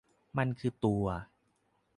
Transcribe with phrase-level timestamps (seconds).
[0.37, 1.05] มันคือตัว